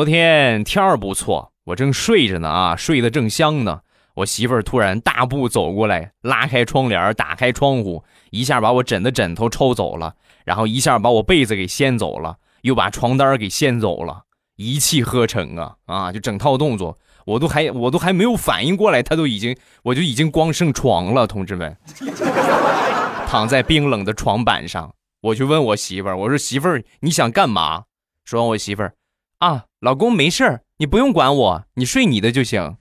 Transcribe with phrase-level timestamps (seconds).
[0.00, 3.80] 昨天天儿不错，我正睡着呢啊，睡得正香呢。
[4.14, 10.14] 我媳妇儿突然大步走过来，拉开窗帘，打开窗户，一下把我枕的枕头抽走了，
[10.46, 14.22] 然后一下把我被子给掀走了，又把床单给掀走了，
[14.56, 16.10] 一气呵成啊啊！
[16.10, 21.76] 就整套动作，我都还我都还没有反应过来，他都已经我就已经光剩床了，同志们，
[23.28, 27.84] 躺在冰冷的床板上，我就问我媳妇儿，我说媳妇儿你想干嘛？
[28.24, 28.94] 说完我媳妇儿。
[29.40, 32.76] 啊，老公没事儿，你不用管我，你睡你的就行。